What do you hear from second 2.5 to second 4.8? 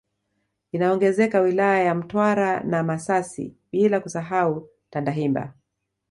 na Masasi bila kusahau